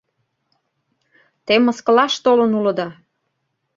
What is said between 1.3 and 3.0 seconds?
Те мыскылаш толын улыда!..